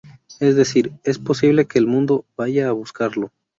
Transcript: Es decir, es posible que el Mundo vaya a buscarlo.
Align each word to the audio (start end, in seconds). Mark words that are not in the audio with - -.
Es 0.39 0.55
decir, 0.55 0.93
es 1.03 1.19
posible 1.19 1.67
que 1.67 1.77
el 1.77 1.85
Mundo 1.85 2.25
vaya 2.35 2.69
a 2.69 2.71
buscarlo. 2.71 3.29